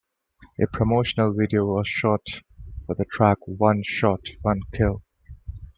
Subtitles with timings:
[0.59, 2.25] A promotional video was shot
[2.87, 5.03] for the track "One Shot, One Kill".